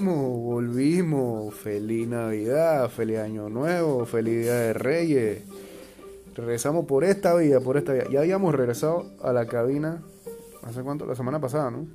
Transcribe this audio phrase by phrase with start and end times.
[0.00, 1.54] volvimos.
[1.54, 5.42] Feliz Navidad, feliz Año Nuevo, feliz Día de Reyes.
[6.34, 8.04] Regresamos por esta vía, por esta vía.
[8.10, 10.02] Ya habíamos regresado a la cabina,
[10.62, 11.06] ¿hace cuánto?
[11.06, 11.86] La semana pasada, ¿no?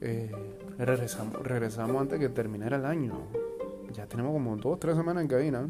[0.00, 0.30] Eh,
[0.78, 3.14] regresamos, regresamos antes que terminara el año.
[3.92, 5.68] Ya tenemos como dos, tres semanas en cabina.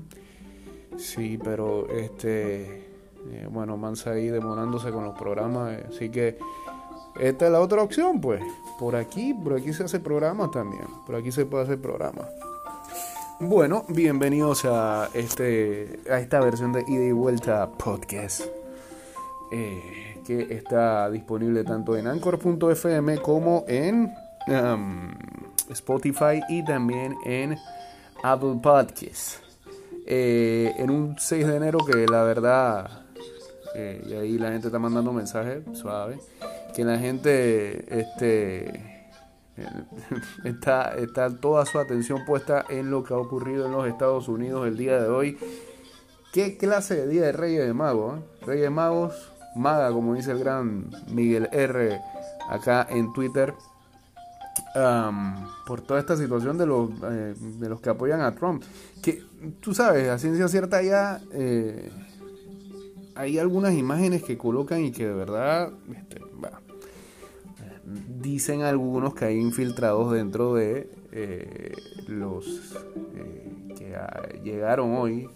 [0.97, 2.89] Sí, pero este,
[3.31, 6.39] eh, bueno, Mansa ahí demorándose con los programas, así que
[7.19, 8.43] esta es la otra opción, pues.
[8.79, 10.87] Por aquí, por aquí se hace programa también.
[11.07, 12.29] Por aquí se puede hacer programa.
[13.41, 18.43] Bueno, bienvenidos a este a esta versión de Ida y Vuelta Podcast.
[19.51, 24.13] Eh, que está disponible tanto en Anchor.fm como en
[24.47, 25.15] um,
[25.71, 27.57] Spotify y también en
[28.23, 29.41] Apple Podcasts.
[30.05, 33.07] Eh, en un 6 de enero que la verdad,
[34.09, 36.19] y ahí la gente está mandando mensajes suave
[36.75, 39.09] que la gente este,
[40.45, 44.67] está, está toda su atención puesta en lo que ha ocurrido en los Estados Unidos
[44.67, 45.39] el día de hoy.
[46.33, 48.21] ¿Qué clase de día de Reyes de Magos?
[48.21, 48.45] Eh?
[48.47, 52.01] Reyes Magos, maga, como dice el gran Miguel R.
[52.49, 53.55] acá en Twitter.
[55.67, 58.63] por toda esta situación de los, eh, de los que apoyan a Trump.
[59.03, 59.23] Que
[59.61, 61.91] tú sabes, a ciencia cierta ya eh,
[63.19, 66.21] hay algunas imágenes que colocan y que de verdad este,
[68.21, 71.73] Dicen algunos que hay infiltrados dentro de eh,
[72.07, 72.77] los
[73.15, 75.27] eh, que llegaron hoy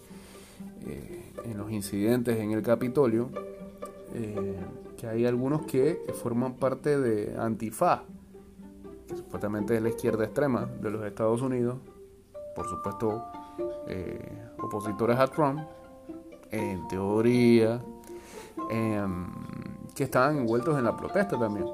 [0.86, 3.30] eh, en los incidentes en el Capitolio,
[4.98, 8.04] que hay algunos que forman parte de Antifa,
[9.08, 11.78] que supuestamente es la izquierda extrema de los Estados Unidos,
[12.54, 13.24] por supuesto
[14.58, 15.60] opositores a Trump,
[16.52, 17.80] en teoría,
[18.70, 19.26] em,
[19.94, 21.66] que estaban envueltos en la protesta también.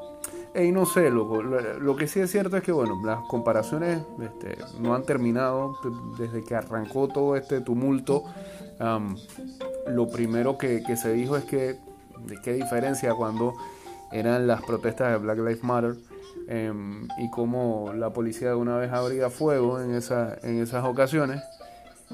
[0.54, 4.58] Y no sé, lo, lo, que sí es cierto es que, bueno, las comparaciones este,
[4.80, 5.78] no han terminado
[6.18, 8.24] desde que arrancó todo este tumulto.
[9.86, 11.78] lo primero que, se dijo es que,
[12.42, 13.54] qué diferencia cuando
[14.10, 15.96] eran las protestas de Black Lives Matter
[16.48, 21.42] em, y cómo la policía de una vez abría fuego en, esa, en esas ocasiones.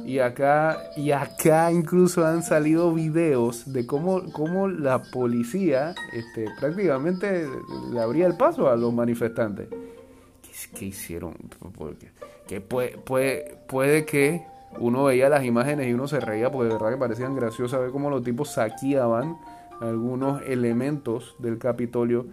[0.04, 7.48] Y acá, y acá incluso han salido videos de cómo, cómo la policía este, prácticamente
[7.92, 9.68] le abría el paso a los manifestantes.
[10.74, 11.34] ¿Qué, hicieron?
[11.76, 12.10] Porque,
[12.48, 14.44] que puede, puede, puede que
[14.78, 17.90] uno veía las imágenes y uno se reía porque de verdad que parecían graciosas ver
[17.90, 19.36] cómo los tipos saqueaban
[19.80, 22.26] algunos elementos del Capitolio.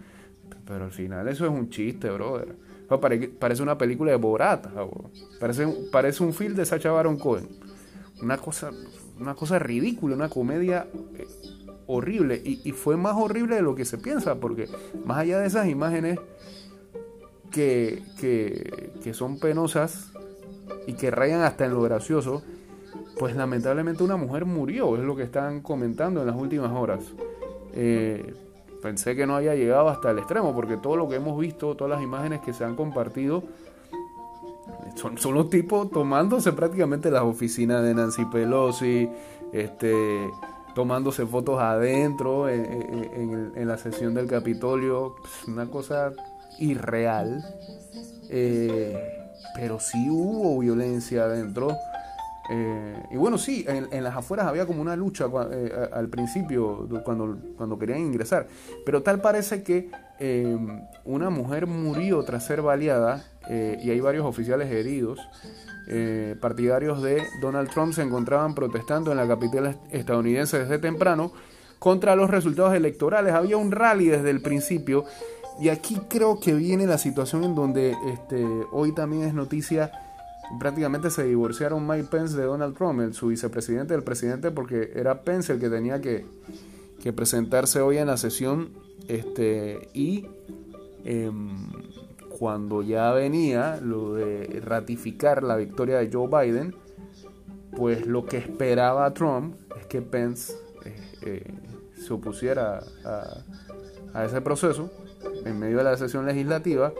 [0.66, 2.56] Pero al final eso es un chiste, brother
[3.00, 4.66] parece una película de Borat.
[5.40, 7.48] Parece, parece un film de Sacha Baron Cohen.
[8.22, 8.70] Una cosa,
[9.18, 10.86] una cosa ridícula, una comedia
[11.16, 11.26] eh,
[11.86, 12.40] horrible.
[12.44, 14.68] Y, fue más horrible de lo que se piensa, porque
[15.04, 16.18] más allá de esas imágenes
[17.50, 20.12] que, que, son penosas
[20.86, 22.42] y que rayan hasta en lo gracioso,
[23.18, 27.04] pues lamentablemente una mujer murió, es lo que están comentando en las últimas horas.
[27.74, 28.34] Eh,
[28.82, 31.92] pensé que no había llegado hasta el extremo, porque todo lo que hemos visto, todas
[31.92, 33.42] las imágenes que se han compartido,
[34.96, 39.08] son, son los tipos tomándose prácticamente las oficinas de Nancy Pelosi,
[39.52, 40.28] este,
[40.74, 45.16] tomándose fotos adentro en, la sesión del Capitolio,
[45.46, 46.12] una cosa
[46.58, 47.44] irreal.
[48.28, 48.96] Eh,
[49.54, 51.76] pero sí hubo violencia adentro.
[52.54, 57.38] Eh, y bueno, sí, en, las afueras había como una lucha eh, al principio cuando,
[57.56, 58.46] cuando querían ingresar,
[58.84, 59.90] pero tal parece que
[60.20, 60.58] eh,
[61.04, 65.18] una mujer murió tras ser baleada y hay varios oficiales heridos.
[66.40, 71.32] partidarios de Donald Trump se encontraban protestando en la capital estadounidense desde temprano
[71.78, 73.32] contra los resultados electorales.
[73.32, 75.04] Había un rally desde el principio
[75.58, 79.90] y aquí creo que viene la situación en donde este, hoy también es noticia
[80.58, 85.22] prácticamente se divorciaron Mike Pence de Donald Trump, el, su vicepresidente del presidente, porque era
[85.22, 86.24] Pence el que tenía que,
[87.14, 88.70] presentarse hoy en la sesión.
[89.08, 90.26] Este, y
[91.04, 91.50] em,
[92.38, 96.74] cuando ya venía lo de ratificar la victoria de Joe Biden,
[97.76, 100.52] pues lo que esperaba Trump es que Pence
[100.84, 101.54] eh, eh,
[101.96, 103.44] se opusiera a,
[104.14, 104.90] a ese proceso
[105.44, 106.92] en medio de la sesión legislativa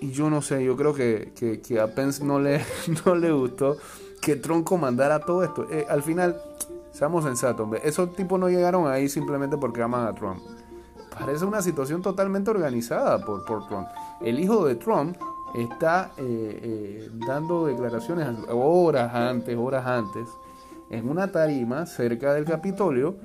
[0.00, 1.32] y yo no sé, yo creo que,
[1.80, 2.64] a Pence no le,
[3.06, 3.76] no le gustó
[4.20, 5.66] que Trump comandara todo esto.
[5.70, 6.40] Eh, al final,
[6.92, 10.40] seamos sensatos, esos tipos no llegaron ahí simplemente porque aman a Trump.
[11.18, 13.88] Parece una situación totalmente organizada por, por Trump.
[14.20, 15.16] El hijo de Trump
[15.54, 20.28] está eh, eh, dando declaraciones horas antes, horas antes,
[20.90, 23.16] en una tarima cerca del Capitolio,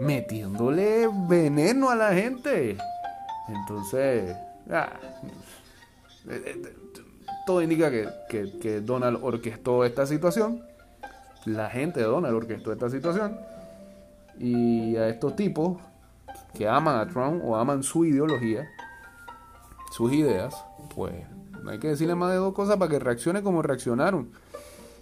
[0.00, 2.76] metiéndole veneno a la gente.
[3.48, 4.36] Entonces,
[4.70, 4.90] ah,
[7.46, 10.62] todo indica que, que, Donald orquestó esta situación.
[11.44, 13.38] La gente de Donald orquestó esta situación.
[14.38, 15.78] Y a estos tipos
[16.54, 18.68] que aman a Trump o aman su ideología,
[19.90, 20.54] sus ideas,
[20.94, 21.14] pues
[21.62, 24.30] no hay que decirle más de dos cosas para que reaccione como reaccionaron.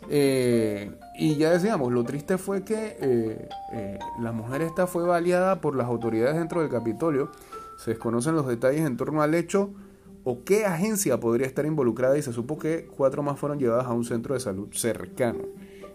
[0.09, 5.61] Eh, y ya decíamos, lo triste fue que eh, eh, la mujer esta fue baleada
[5.61, 7.31] por las autoridades dentro del Capitolio.
[7.79, 9.71] Se desconocen los detalles en torno al hecho
[10.29, 13.93] o qué agencia podría estar involucrada y se supo que cuatro más fueron llevadas a
[13.93, 15.39] un centro de salud cercano.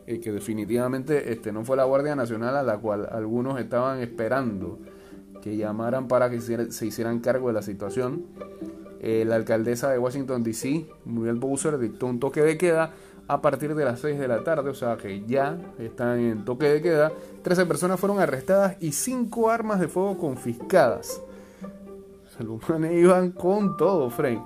[0.05, 4.79] que definitivamente este, no fue la Guardia Nacional a la cual algunos estaban esperando
[5.41, 8.25] que llamaran para que se hicieran cargo de la situación.
[9.01, 12.93] la alcaldesa de Washington, D.C., Muriel Bowser, dictó un toque de queda
[13.27, 16.69] a partir de las 6 de la tarde, o sea que ya están en toque
[16.69, 17.11] de queda.
[17.43, 21.21] 13 personas fueron arrestadas y 5 armas de fuego confiscadas.
[22.39, 22.61] Los
[22.91, 24.41] iban con todo, Frey.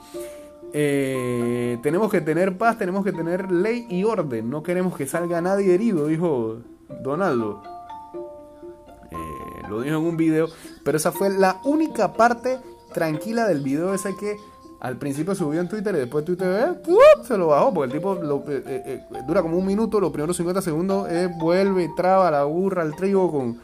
[0.74, 4.50] Eh, tenemos que tener paz, tenemos que tener ley y orden.
[4.50, 6.58] No queremos que salga nadie herido, dijo
[7.02, 7.62] Donaldo.
[9.12, 10.48] Eh, lo dijo en un video,
[10.84, 12.60] pero esa fue la única parte
[12.94, 14.36] tranquila del video ese que
[14.86, 16.92] al principio subió en Twitter y después Twitter eh,
[17.24, 18.16] se lo bajó, porque el tipo
[18.48, 21.08] eh, eh, dura como un minuto, los primeros 50 segundos
[21.40, 23.60] vuelve, traba la burra al trigo con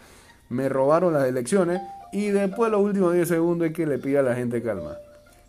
[0.49, 1.79] me robaron las elecciones
[2.11, 4.97] y después los últimos 10 segundos es que le pide a la gente calma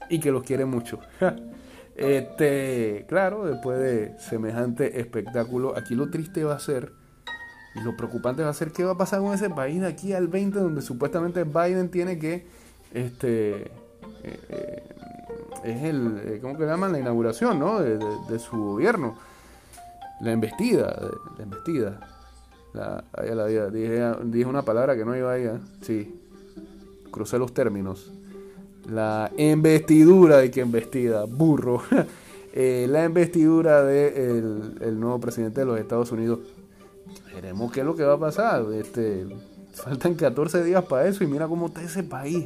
[0.08, 0.98] y que los quiere mucho.
[1.96, 6.92] este, claro, después de semejante espectáculo, aquí lo triste va a ser
[7.74, 10.12] y lo preocupante va a ser qué va a pasar con ese país de aquí
[10.12, 12.46] al 20 donde supuestamente Biden tiene que
[12.92, 13.70] este
[15.64, 16.92] es el, eh, ¿cómo que llaman?
[16.92, 17.80] La inauguración, ¿no?
[17.80, 19.16] De, su gobierno.
[20.20, 20.96] La embestida,
[21.36, 22.00] la embestida.
[22.72, 25.48] La, la, dije, dije, una palabra que no iba ahí,
[25.80, 26.21] sí.
[27.12, 28.12] Crucé los términos.
[28.90, 31.82] La embestidura de que embestida, burro.
[32.54, 36.40] Eh, la embestidura del de el nuevo presidente de los Estados Unidos.
[37.34, 38.66] Veremos qué es lo que va a pasar.
[38.74, 39.26] Este,
[39.72, 42.44] faltan 14 días para eso y mira cómo está ese país.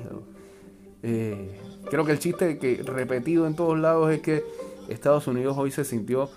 [1.03, 1.59] Eh,
[1.91, 4.45] Creo que el chiste que repetido en todos lados es que
[4.89, 6.29] Estados Unidos hoy se sintió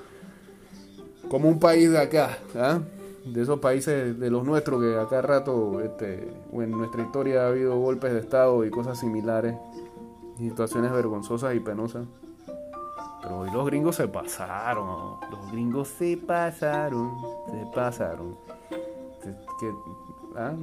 [1.28, 2.80] como un país de acá, ¿ah?
[3.26, 7.78] De esos países de los nuestros que acá rato este, en nuestra historia ha habido
[7.78, 9.56] golpes de Estado y cosas similares,
[10.38, 12.06] situaciones vergonzosas y penosas.
[13.22, 17.12] Pero hoy los gringos se pasaron, los gringos se pasaron,
[17.52, 18.38] se pasaron.
[19.60, 19.74] Que
[20.38, 20.54] ¿ah?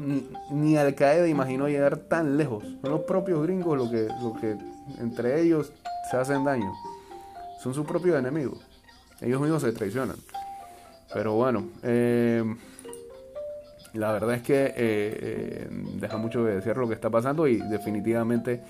[0.51, 2.65] Ni, Al Qaeda imaginó llegar tan lejos.
[2.81, 4.57] Son los propios gringos los que, lo que
[4.99, 5.73] entre ellos
[6.11, 6.73] se hacen daño.
[7.61, 8.59] Son sus propios enemigos.
[9.21, 10.17] Ellos mismos se traicionan.
[11.13, 12.45] Pero bueno, eh,
[13.95, 17.59] la verdad es que eh, eh, deja mucho de decir lo que está pasando y
[17.59, 18.63] definitivamente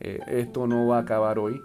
[0.00, 1.60] esto no va a acabar hoy.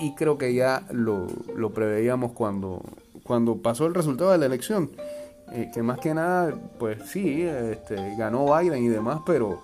[0.00, 2.82] y creo que ya lo, lo preveíamos cuando,
[3.22, 4.90] cuando pasó el resultado de la elección.
[5.52, 9.60] Eh, que más que nada, pues sí, este, ganó Biden y demás, pero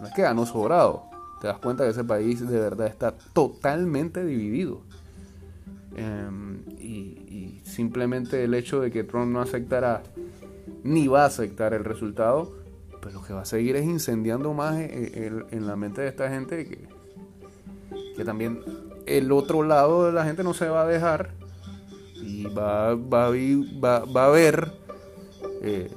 [0.00, 1.04] no es que ganó sobrado.
[1.40, 4.82] Te das cuenta que ese país de verdad está totalmente dividido.
[5.98, 10.02] Em, y, simplemente el hecho de que Trump no aceptará
[10.82, 12.56] ni va a aceptar el resultado,
[13.00, 16.08] pues lo que va a seguir es incendiando más eh, eh, en, la mente de
[16.08, 16.88] esta gente que,
[18.16, 18.60] que también
[19.06, 21.30] el otro lado de la gente no se va a dejar
[22.14, 24.72] y va, va, va, va a ver
[25.62, 25.90] eh,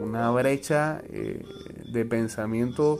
[0.00, 1.44] una brecha eh,
[1.92, 2.98] de pensamiento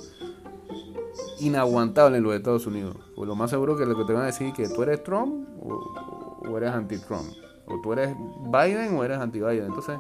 [1.40, 2.96] inaguantable en los Estados Unidos.
[3.22, 5.04] Pues lo más seguro que lo que te van a decir es que tú eres
[5.04, 7.32] Trump o, eres anti-Trump.
[7.66, 8.16] O tú eres
[8.50, 9.66] Biden o eres anti-Biden.
[9.66, 9.96] Entonces,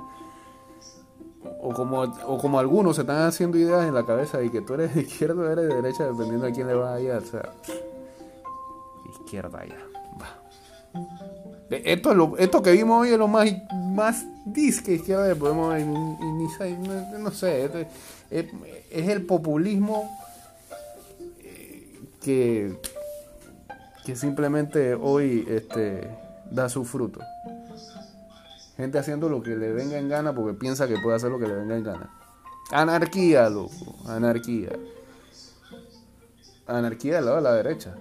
[1.60, 4.74] o como, o como algunos se están haciendo ideas en la cabeza y que tú
[4.74, 7.12] eres de izquierda o eres de derecha, dependiendo de quién le va a ir.
[7.12, 7.48] O sea,
[9.08, 9.76] izquierda ya.
[11.70, 15.86] Esto, esto que vimos hoy es lo más, más disque izquierda que podemos ver.
[17.20, 17.70] no, sé,
[18.32, 18.46] es,
[18.90, 20.10] el populismo
[21.38, 22.76] eh, que,
[24.04, 26.10] que simplemente hoy este,
[26.50, 27.20] da su fruto.
[28.76, 31.46] Gente haciendo lo que le venga en gana porque piensa que puede hacer lo que
[31.46, 32.10] le venga en gana.
[32.72, 33.96] Anarquía, loco.
[34.06, 34.70] Anarquía.
[36.66, 37.94] Anarquía del lado de la derecha.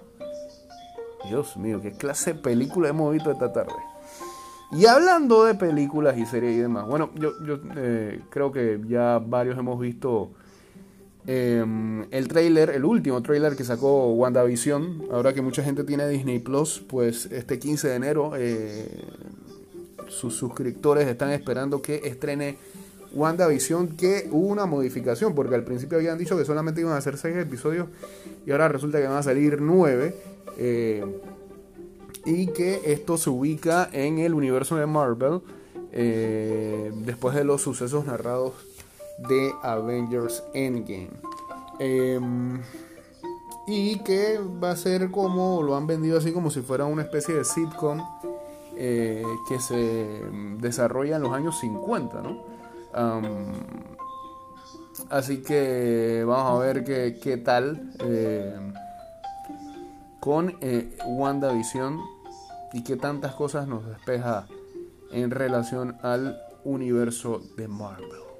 [1.28, 3.74] Dios mío, qué clase de película hemos visto esta tarde.
[4.72, 7.32] Y hablando de películas y series y demás, bueno, yo,
[7.76, 10.32] eh, creo que ya varios hemos visto
[11.26, 15.04] em, el trailer, el último trailer que sacó WandaVision.
[15.12, 18.88] Ahora que mucha gente tiene Disney Plus, pues este 15 de enero eh,
[20.08, 22.56] sus suscriptores están esperando que estrene
[23.12, 27.16] WandaVision, que hubo una modificación, porque al principio habían dicho que solamente iban a ser
[27.16, 27.88] 6 episodios
[28.46, 30.14] y ahora resulta que van a salir 9.
[30.58, 31.04] Eh,
[32.24, 35.40] y que esto se ubica en el universo de Marvel
[35.92, 38.54] eh, después de los sucesos narrados
[39.28, 41.10] de Avengers Endgame.
[41.78, 42.60] Em,
[43.66, 47.34] y que va a ser como lo han vendido así como si fuera una especie
[47.34, 48.00] de sitcom
[48.76, 50.22] eh, que se
[50.58, 52.52] desarrolla en los años 50, ¿no?
[55.08, 58.72] así que vamos a ver qué, qué tal eh,
[60.20, 62.00] con eh, WandaVision
[62.72, 64.46] y qué tantas cosas nos despeja
[65.10, 68.31] en relación al universo de Marvel.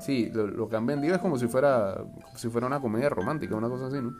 [0.00, 3.56] Sí, lo, que han vendido es como si fuera como si fuera una comedia romántica,
[3.56, 4.14] una cosa así, ¿no?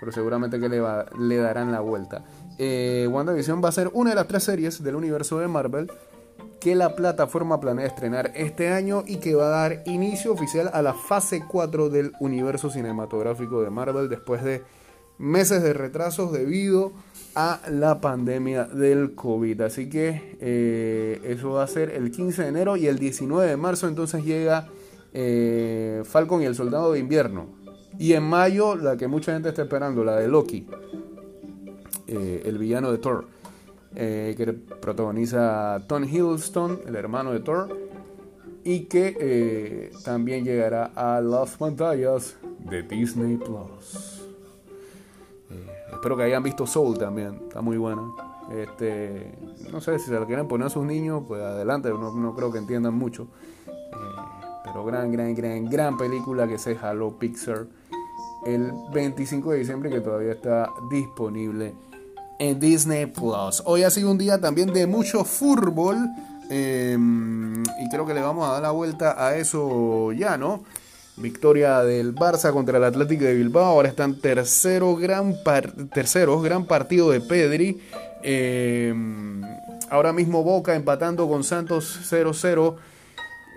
[0.00, 2.22] Pero seguramente que le, va, le darán la vuelta.
[2.58, 5.90] Eh, WandaVision va a ser una de las tres series del universo de Marvel
[6.60, 10.82] que la plataforma planea estrenar este año y que va a dar inicio oficial a
[10.82, 14.62] la fase 4 del universo cinematográfico de Marvel después de
[15.18, 16.92] meses de retrasos debido
[17.36, 19.60] a la pandemia del COVID.
[19.60, 23.56] Así que eh, eso va a ser el 15 de enero y el 19 de
[23.58, 24.68] marzo entonces llega
[25.12, 27.46] eh, Falcon y el Soldado de Invierno.
[27.98, 30.66] Y en mayo la que mucha gente está esperando, la de Loki,
[32.06, 33.26] eh, el villano de Thor,
[33.94, 37.74] que protagoniza Tom Hiddleston, el hermano de Thor,
[38.64, 42.36] y que también llegará a las pantallas
[42.68, 44.15] de Disney Plus.
[46.06, 48.02] Espero que hayan visto Soul también, está muy buena.
[48.48, 49.36] Este,
[49.72, 52.58] no sé si se la quieren poner a sus niños, pues adelante, no, creo que
[52.58, 53.26] entiendan mucho.
[53.66, 53.72] Eh,
[54.62, 57.66] pero gran, gran, gran, gran película que se jaló Pixar
[58.46, 61.74] el 25 de diciembre que todavía está disponible
[62.38, 63.64] en Disney Plus.
[63.64, 65.96] Hoy ha sido un día también de mucho fútbol
[66.50, 70.62] em, y creo que le vamos a dar la vuelta a eso ya, ¿no?
[71.16, 73.64] Victoria del Barça contra el Atlético de Bilbao.
[73.64, 75.34] Ahora están tercero, gran
[75.92, 77.80] terceros, gran partido de Pedri.
[78.22, 79.42] Em,
[79.88, 82.76] ahora mismo Boca empatando con Santos 0-0.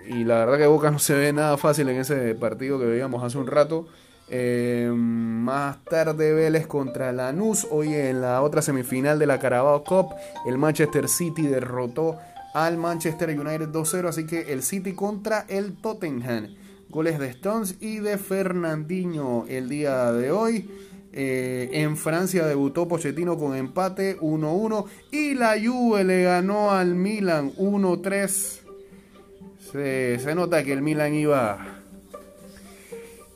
[0.08, 3.22] Y la verdad que Boca no se ve nada fácil en ese partido que veíamos
[3.22, 3.86] hace un rato.
[4.30, 7.66] Em, más tarde Vélez contra Lanús.
[7.70, 10.14] Hoy en la otra semifinal de la Carabao Cup.
[10.46, 12.16] El Manchester City derrotó
[12.54, 14.08] al Manchester United 2-0.
[14.08, 16.59] Así que el City contra el Tottenham.
[16.90, 20.68] Goles de Stones y de Fernandinho el día de hoy.
[21.12, 27.52] Eh, en Francia debutó Pochettino con empate 1-1 y la Juve le ganó al Milan
[27.56, 28.60] 1-3.
[29.72, 31.80] Se, nota que el Milan iba,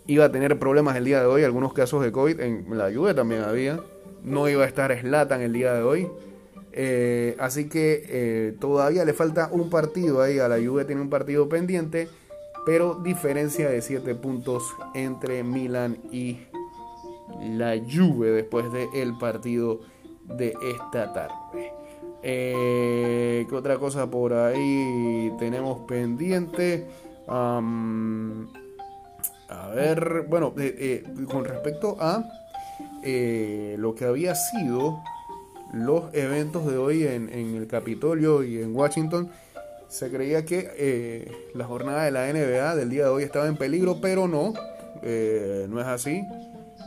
[0.09, 2.41] iba a tener problemas el día de hoy, algunos casos de COVID.
[2.41, 3.81] En la Juve también había.
[4.25, 6.09] No iba a estar Slatan el día de hoy.
[6.73, 10.41] Eh, así que eh, todavía le falta un partido ahí.
[10.41, 12.09] A la Juve tiene un partido pendiente
[12.65, 16.39] pero diferencia de 7 puntos entre Milan y
[17.41, 19.81] la Juve después del partido
[20.25, 21.73] de esta tarde.
[22.23, 26.87] Eh, ¿Qué otra cosa por ahí tenemos pendiente?
[27.27, 27.61] a
[29.75, 32.25] ver, bueno, eh, eh, con respecto a
[33.77, 35.03] lo que había sido
[35.73, 39.31] los eventos de hoy en el Capitolio y en Washington,
[39.89, 43.57] se creía que eh, la jornada de la NBA del día de hoy estaba en
[43.57, 44.55] peligro, pero no,
[45.03, 46.23] eh, no es así.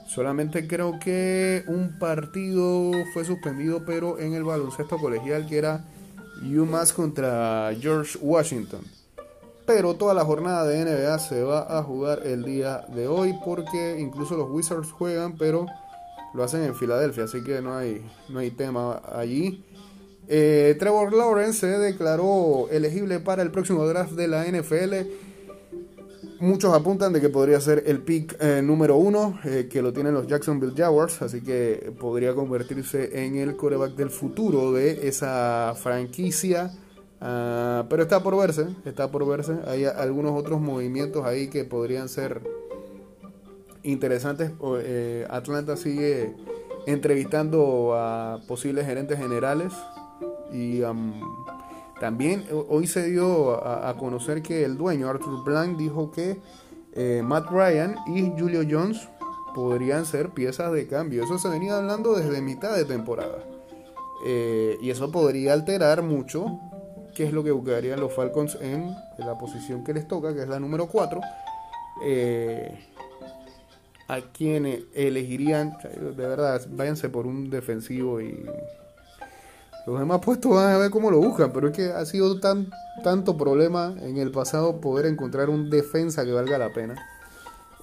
[0.08, 5.86] Solamente creo que un partido fue suspendido, pero en el baloncesto colegial que era
[6.42, 8.82] UMass contra George Washington.
[9.66, 14.00] Pero toda la jornada de NBA se va a jugar el día de hoy porque
[14.00, 15.66] incluso los Wizards juegan, pero
[16.34, 19.66] lo hacen en Filadelfia, así que no hay, no hay tema allí.
[20.30, 25.10] Eh, Trevor Lawrence se declaró elegible para el próximo draft de la NFL.
[26.40, 30.14] Muchos apuntan de que podría ser el pick eh, número uno, eh, que lo tienen
[30.14, 36.72] los Jacksonville Jaguars, así que podría convertirse en el coreback del futuro de esa franquicia.
[37.20, 39.54] Ah, pero está por verse, está por verse.
[39.66, 42.42] Hay algunos otros movimientos ahí que podrían ser
[43.82, 44.52] interesantes.
[45.30, 46.36] Atlanta sigue
[46.86, 49.74] entrevistando a posibles gerentes generales
[50.52, 50.82] y
[52.00, 56.40] también hoy se dio a, conocer que el dueño, Arthur Blank, dijo que
[56.94, 59.10] eh, Matt Ryan y Julio Jones
[59.56, 61.24] podrían ser piezas de cambio.
[61.24, 63.44] Eso se venía hablando desde mitad de temporada.
[64.26, 66.60] Eh, y eso podría alterar mucho
[67.16, 70.48] qué es lo que buscarían los Falcons en, la posición que les toca, que es
[70.48, 71.20] la número 4.
[72.04, 72.80] Eh,
[74.08, 78.46] a quienes elegirían, de verdad, váyanse por un defensivo y
[79.88, 82.70] los demás puestos van a ver cómo lo buscan, pero es que ha sido tan,
[83.06, 86.96] tanto problema en el pasado poder encontrar un defensa que valga la pena.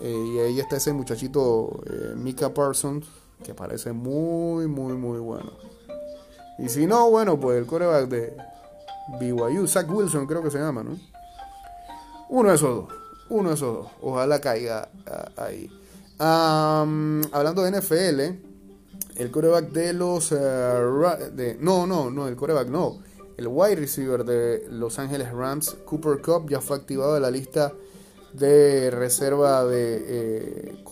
[0.01, 3.07] Eh, y ahí está ese muchachito, eh, Mika Parsons,
[3.43, 5.51] que parece muy, muy, muy bueno.
[6.59, 8.37] Y si no, bueno, pues el coreback de
[9.19, 10.99] BYU, Zach Wilson creo que se llama, ¿no?
[12.29, 12.95] Uno de esos dos,
[13.31, 13.87] uno de esos dos.
[14.03, 15.71] Ojalá caiga ah, ahí.
[16.19, 18.54] hablando de NFL,
[19.17, 20.33] el coreback de los...
[20.33, 23.01] Eh, de, no, no, no, el coreback no.
[23.37, 27.73] El wide receiver de Los Ángeles Rams, Cooper Cup, ya fue activado de la lista
[28.33, 30.85] de reserva de, eh,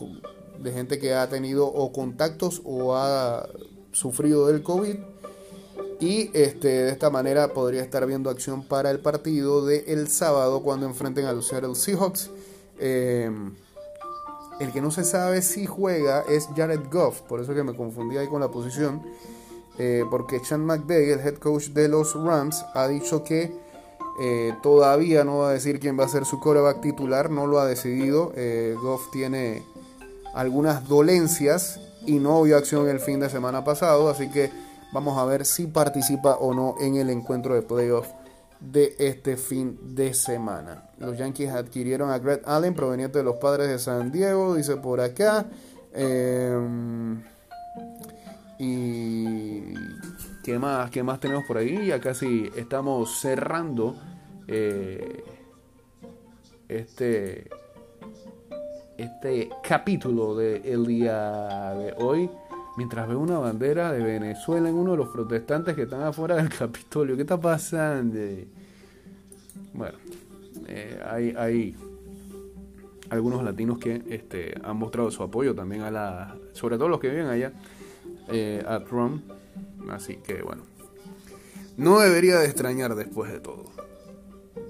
[0.58, 3.48] de gente que ha tenido o contactos o ha
[3.92, 4.96] sufrido del COVID.
[6.00, 10.62] Y este, de esta manera podría estar viendo acción para el partido del el sábado
[10.62, 12.30] cuando enfrenten a los Seattle Seahawks.
[12.80, 13.54] Em,
[14.60, 18.16] el que no se sabe si juega es Jared Goff, por eso que me confundí
[18.16, 19.02] ahí con la posición.
[19.78, 23.52] Eh, porque Sean McVay, el head coach de los Rams, ha dicho que
[24.20, 27.58] eh, todavía no va a decir quién va a ser su coreback titular, no lo
[27.58, 28.32] ha decidido.
[28.36, 29.62] Eh, Goff tiene
[30.34, 34.50] algunas dolencias y no vio acción el fin de semana pasado, así que
[34.92, 38.06] vamos a ver si participa o no en el encuentro de playoff
[38.70, 40.90] de este fin de semana.
[40.98, 45.00] Los Yankees adquirieron a Greg Allen proveniente de los padres de San Diego, dice por
[45.00, 45.46] acá.
[45.92, 47.22] Em,
[48.58, 49.74] y
[50.44, 51.86] qué más, qué más tenemos por ahí.
[51.86, 53.96] Ya casi estamos cerrando
[54.46, 55.24] eh,
[56.68, 57.50] este
[58.96, 62.30] este capítulo del día de hoy
[62.76, 66.48] mientras veo una bandera de Venezuela en uno de los protestantes que están afuera del
[66.58, 67.16] Capitolio.
[67.16, 68.18] ¿Qué está pasando?
[69.74, 69.98] Bueno,
[70.66, 71.76] eh, hay,
[73.10, 77.10] algunos latinos que este, han mostrado su apoyo también a la, sobre todo los que
[77.10, 77.52] viven allá,
[78.28, 79.22] eh, a Trump.
[79.90, 80.62] Así que bueno,
[81.76, 83.64] no debería de extrañar después de todo.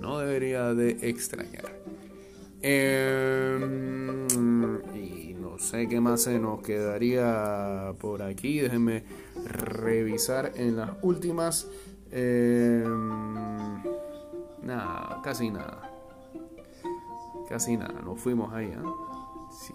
[0.01, 1.71] No debería de extrañar.
[2.63, 4.32] Y
[5.53, 8.61] no sé qué más se nos quedaría por aquí.
[8.61, 9.05] Déjenme
[9.45, 11.69] revisar en las últimas.
[12.11, 13.83] Em,
[14.63, 15.91] nada, casi nada.
[17.51, 18.01] Casi nada.
[18.01, 18.79] Nos fuimos ahí, ¿eh?
[19.51, 19.75] Sí.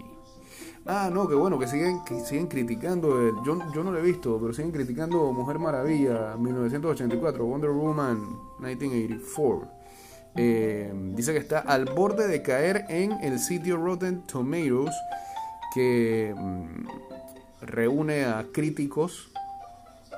[0.84, 3.28] Ah, no, que bueno, que siguen, que siguen criticando.
[3.28, 8.18] El, yo, yo no lo he visto, pero siguen criticando Mujer Maravilla 1984, Wonder Woman
[8.58, 9.68] 1984.
[10.34, 14.94] Eh, dice que está al borde de caer en el sitio Rotten Tomatoes
[15.74, 16.86] que mm,
[17.60, 19.30] reúne a críticos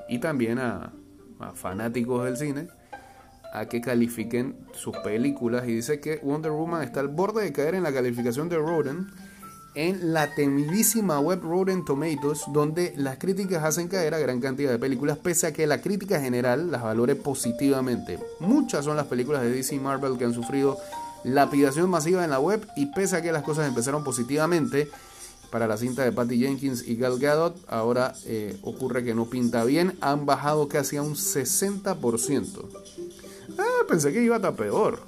[0.08, 0.92] y también a,
[1.54, 2.68] fanáticos del cine
[3.54, 7.74] a que califiquen sus películas y dice que Wonder Woman está al borde de caer
[7.74, 9.06] en la calificación de Rotten
[9.74, 14.78] en la temidísima web Rotten Tomatoes, donde las críticas hacen caer a gran cantidad de
[14.78, 18.18] películas, pese a que la crítica general las valore positivamente.
[18.40, 20.76] Muchas son las películas de DC Marvel que han sufrido
[21.22, 24.90] lapidación masiva en la web, y pese a que las cosas empezaron positivamente
[25.50, 29.64] para la cinta de Patty Jenkins y Gal Gadot, ahora eh, ocurre que no pinta
[29.64, 32.46] bien, han bajado casi a un 60%.
[33.58, 35.00] Ah, pensé que iba a peor.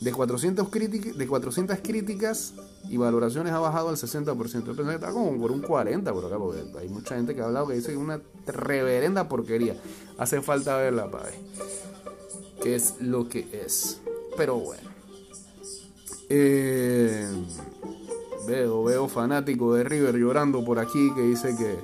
[0.00, 0.70] De 400,
[1.16, 2.52] de 400 críticas
[2.90, 4.26] y valoraciones ha bajado al 60%.
[4.66, 7.40] Yo pensé que estaba como por un 40% por acá, porque hay mucha gente que
[7.40, 9.74] ha hablado que dice que es una reverenda porquería.
[10.18, 11.34] Hace falta verla para ver
[12.62, 14.00] qué es lo que es.
[14.36, 14.90] Pero bueno.
[16.28, 17.26] Eh,
[18.46, 21.78] veo, veo fanático de River llorando por aquí que dice que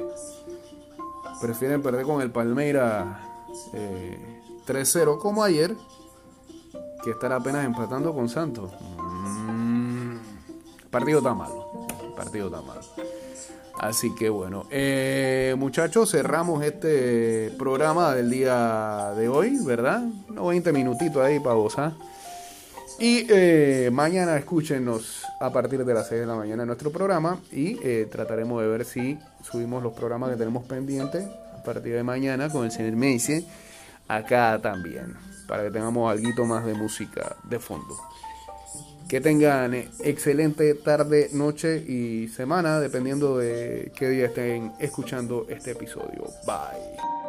[1.40, 3.20] prefieren perder con el Palmeira
[3.72, 5.74] 3-0 eh, como ayer
[7.02, 8.70] que estar apenas empatando con Santos.
[8.98, 10.16] Mm,
[10.90, 11.86] partido tan malo.
[12.16, 12.80] Partido tan malo.
[13.78, 20.04] Así que bueno, eh, muchachos, cerramos este programa del día de hoy, ¿verdad?
[20.28, 21.92] Unos 20 minutitos ahí para gozar.
[23.02, 27.40] Y eh, mañana escúchenos a partir de las 6 de la mañana en nuestro programa
[27.50, 32.04] y eh, trataremos de ver si subimos los programas que tenemos pendientes a partir de
[32.04, 33.44] mañana con el señor Messi
[34.06, 35.16] acá también
[35.48, 37.98] para que tengamos algo más de música de fondo.
[39.08, 46.28] Que tengan excelente tarde, noche y semana, dependiendo de qué día estén escuchando este episodio.
[46.46, 47.21] Bye.